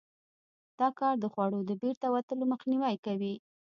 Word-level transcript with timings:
دا 0.79 0.87
کار 0.99 1.15
د 1.19 1.25
خوړو 1.33 1.59
د 1.65 1.71
بیرته 1.81 2.07
وتلو 2.11 2.43
مخنیوی 2.51 2.95
کوي. 3.05 3.35